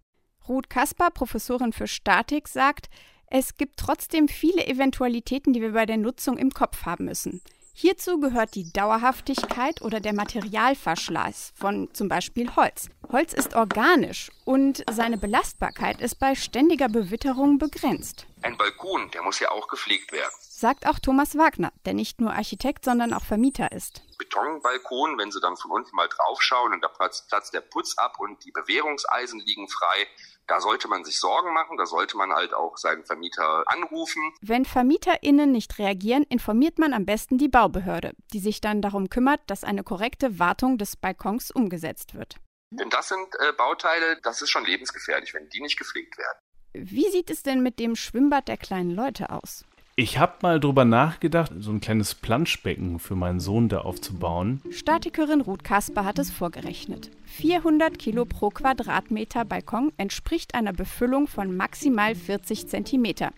[0.49, 2.89] Ruth Kasper, Professorin für Statik, sagt,
[3.27, 7.43] es gibt trotzdem viele Eventualitäten, die wir bei der Nutzung im Kopf haben müssen.
[7.73, 12.89] Hierzu gehört die Dauerhaftigkeit oder der Materialverschleiß von zum Beispiel Holz.
[13.11, 18.27] Holz ist organisch und seine Belastbarkeit ist bei ständiger Bewitterung begrenzt.
[18.43, 20.33] Ein Balkon, der muss ja auch gepflegt werden.
[20.41, 24.03] Sagt auch Thomas Wagner, der nicht nur Architekt, sondern auch Vermieter ist.
[24.19, 28.17] Betonbalkon, wenn Sie dann von unten mal draufschauen und da platzt, platzt der Putz ab
[28.19, 30.07] und die Bewährungseisen liegen frei,
[30.51, 34.35] da sollte man sich Sorgen machen, da sollte man halt auch seinen Vermieter anrufen.
[34.43, 39.41] Wenn VermieterInnen nicht reagieren, informiert man am besten die Baubehörde, die sich dann darum kümmert,
[39.47, 42.37] dass eine korrekte Wartung des Balkons umgesetzt wird.
[42.73, 46.39] Denn das sind äh, Bauteile, das ist schon lebensgefährlich, wenn die nicht gepflegt werden.
[46.73, 49.65] Wie sieht es denn mit dem Schwimmbad der kleinen Leute aus?
[50.01, 54.63] Ich habe mal drüber nachgedacht, so ein kleines Planschbecken für meinen Sohn da aufzubauen.
[54.71, 57.11] Statikerin Ruth Kasper hat es vorgerechnet.
[57.27, 63.33] 400 Kilo pro Quadratmeter Balkon entspricht einer Befüllung von maximal 40 Zentimeter.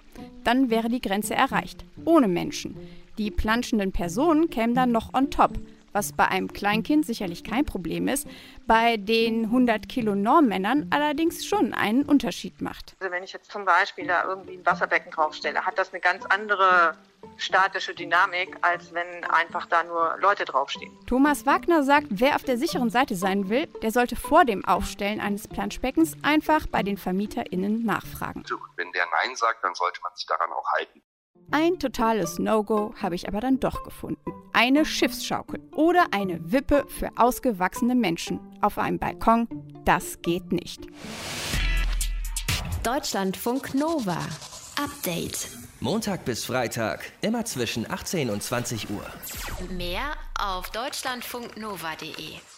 [0.45, 2.77] Dann wäre die Grenze erreicht, ohne Menschen.
[3.19, 5.59] Die planschenden Personen kämen dann noch on top
[5.93, 8.27] was bei einem Kleinkind sicherlich kein Problem ist,
[8.67, 12.97] bei den 100 Kilo Normmännern allerdings schon einen Unterschied macht.
[13.01, 16.25] Also wenn ich jetzt zum Beispiel da irgendwie ein Wasserbecken draufstelle, hat das eine ganz
[16.27, 16.97] andere
[17.37, 20.93] statische Dynamik, als wenn einfach da nur Leute draufstehen.
[21.07, 25.21] Thomas Wagner sagt, wer auf der sicheren Seite sein will, der sollte vor dem Aufstellen
[25.21, 28.45] eines Planschbeckens einfach bei den VermieterInnen nachfragen.
[28.77, 31.03] Wenn der Nein sagt, dann sollte man sich daran auch halten.
[31.51, 34.33] Ein totales No-Go habe ich aber dann doch gefunden.
[34.53, 39.49] Eine Schiffsschaukel oder eine Wippe für ausgewachsene Menschen auf einem Balkon,
[39.85, 40.87] das geht nicht.
[42.83, 44.19] Deutschlandfunk Nova.
[44.83, 45.49] Update.
[45.81, 49.05] Montag bis Freitag, immer zwischen 18 und 20 Uhr.
[49.71, 52.52] Mehr auf deutschlandfunknova.de.